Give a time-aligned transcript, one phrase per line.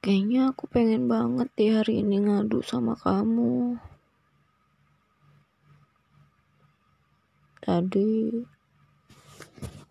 [0.00, 3.76] Kayaknya aku pengen banget di hari ini ngadu sama kamu.
[7.60, 8.32] Tadi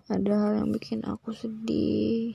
[0.09, 2.33] ada hal yang bikin aku sedih.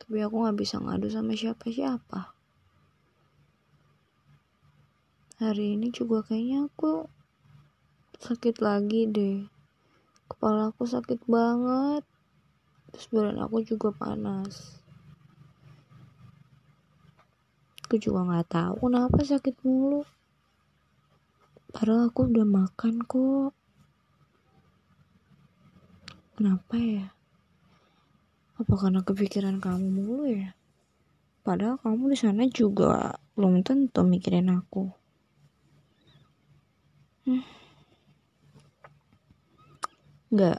[0.00, 2.32] Tapi aku gak bisa ngadu sama siapa-siapa.
[5.44, 7.04] Hari ini juga kayaknya aku
[8.16, 9.44] sakit lagi deh.
[10.32, 12.00] Kepala aku sakit banget.
[12.96, 14.83] Terus badan aku juga panas.
[17.94, 20.02] Aku juga nggak tahu kenapa sakit mulu.
[21.70, 23.54] Padahal aku udah makan kok.
[26.34, 27.14] Kenapa ya?
[28.58, 30.58] Apa karena kepikiran kamu mulu ya?
[31.46, 34.90] Padahal kamu di sana juga belum tentu mikirin aku.
[37.30, 37.46] Hmm.
[40.34, 40.58] Enggak.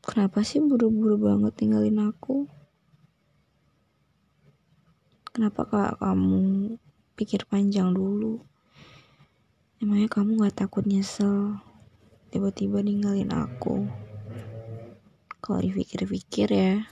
[0.00, 2.48] Kenapa sih buru-buru banget tinggalin aku?
[5.34, 6.78] Kenapa kak kamu
[7.18, 8.38] pikir panjang dulu?
[9.82, 11.58] Emangnya kamu gak takut nyesel
[12.30, 13.90] tiba-tiba ninggalin aku?
[15.42, 16.86] Kalau dipikir-pikir ya.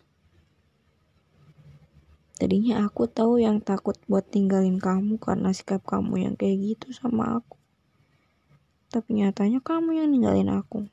[2.35, 7.39] Tadinya aku tahu yang takut buat tinggalin kamu karena sikap kamu yang kayak gitu sama
[7.39, 7.55] aku.
[8.91, 10.91] Tapi nyatanya kamu yang ninggalin aku.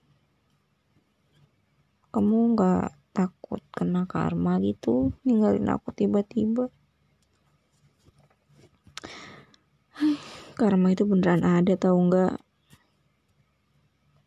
[2.13, 6.69] Kamu gak takut kena karma gitu ninggalin aku tiba-tiba.
[10.59, 12.35] Karma itu beneran ada tau nggak?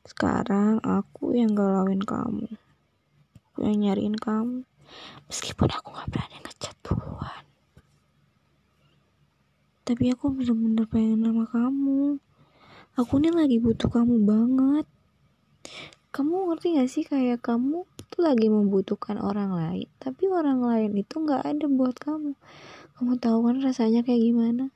[0.08, 2.48] Sekarang aku yang galauin kamu.
[3.52, 4.64] Aku yang nyariin kamu.
[5.28, 7.44] Meskipun aku nggak berani ngechat duluan
[9.82, 12.22] tapi aku bener-bener pengen sama kamu.
[12.94, 14.86] Aku ini lagi butuh kamu banget.
[16.14, 21.16] Kamu ngerti gak sih kayak kamu tuh lagi membutuhkan orang lain tapi orang lain itu
[21.16, 22.36] nggak ada buat kamu.
[23.00, 24.68] Kamu tahu kan rasanya kayak gimana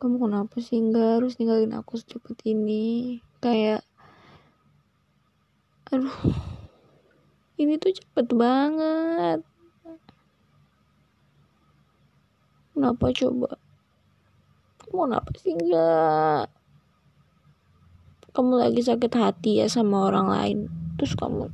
[0.00, 3.20] kamu kenapa sih nggak harus ninggalin aku secepat ini?
[3.44, 3.84] Kayak
[5.92, 6.16] aduh
[7.60, 9.44] ini tuh cepet banget.
[12.72, 13.50] Kenapa coba?
[14.80, 16.44] Kamu kenapa sih nggak?
[18.32, 20.58] Kamu lagi sakit hati ya sama orang lain
[21.00, 21.48] terus kamu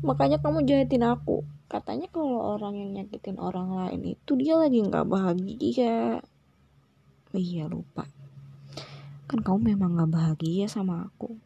[0.00, 5.06] makanya kamu jahatin aku katanya kalau orang yang nyakitin orang lain itu dia lagi nggak
[5.06, 6.18] bahagia.
[7.30, 8.10] Iya lupa.
[9.30, 11.38] Kan kamu memang nggak bahagia sama aku.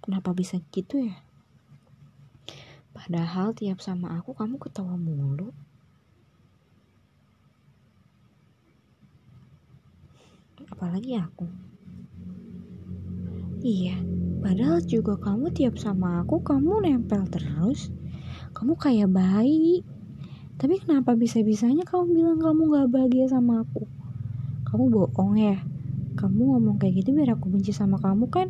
[0.00, 1.20] Kenapa bisa gitu ya?
[2.96, 5.52] Padahal tiap sama aku kamu ketawa mulu.
[10.72, 11.44] Apalagi aku.
[13.60, 14.14] Iya
[14.44, 17.88] padahal juga kamu tiap sama aku kamu nempel terus
[18.54, 19.82] kamu kayak bayi.
[20.54, 23.90] Tapi kenapa bisa-bisanya kamu bilang kamu gak bahagia sama aku?
[24.70, 25.58] Kamu bohong ya?
[26.14, 28.48] Kamu ngomong kayak gitu biar aku benci sama kamu kan?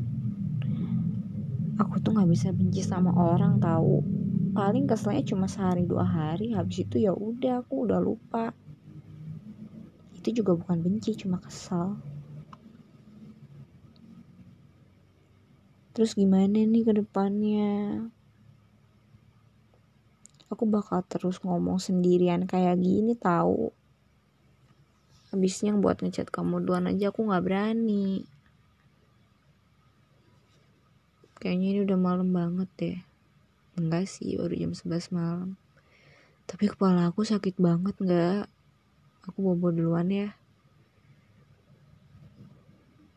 [1.80, 4.04] Aku tuh gak bisa benci sama orang tahu.
[4.52, 6.52] Paling keselnya cuma sehari dua hari.
[6.52, 8.52] Habis itu ya udah aku udah lupa.
[10.20, 11.96] Itu juga bukan benci cuma kesel.
[15.96, 17.72] Terus gimana nih ke depannya
[20.54, 23.74] aku bakal terus ngomong sendirian kayak gini tahu.
[25.34, 28.22] Habisnya buat ngechat kamu duluan aja aku nggak berani.
[31.42, 32.98] Kayaknya ini udah malam banget deh.
[33.74, 35.58] Enggak sih baru jam 11 malam.
[36.46, 38.46] Tapi kepala aku sakit banget nggak.
[39.26, 40.38] Aku bobo duluan ya.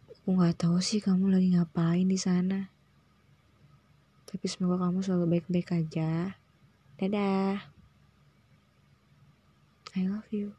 [0.10, 2.74] Aku nggak tahu sih kamu lagi ngapain di sana.
[4.26, 6.36] Tapi semoga kamu selalu baik-baik aja
[6.98, 7.62] Dadah.
[9.96, 10.54] I love you.